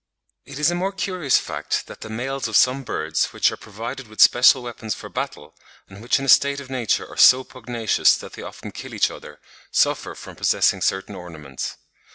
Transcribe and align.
It 0.45 0.57
is 0.57 0.71
a 0.71 0.73
more 0.73 0.91
curious 0.93 1.37
fact 1.37 1.85
that 1.85 2.01
the 2.01 2.09
males 2.09 2.47
of 2.47 2.57
some 2.57 2.83
birds 2.83 3.25
which 3.33 3.51
are 3.51 3.55
provided 3.55 4.07
with 4.07 4.19
special 4.19 4.63
weapons 4.63 4.95
for 4.95 5.09
battle, 5.09 5.55
and 5.87 6.01
which 6.01 6.17
in 6.17 6.25
a 6.25 6.27
state 6.27 6.59
of 6.59 6.71
nature 6.71 7.07
are 7.07 7.15
so 7.17 7.43
pugnacious 7.43 8.17
that 8.17 8.33
they 8.33 8.41
often 8.41 8.71
kill 8.71 8.95
each 8.95 9.11
other, 9.11 9.39
suffer 9.69 10.15
from 10.15 10.35
possessing 10.35 10.81
certain 10.81 11.13
ornaments. 11.13 11.77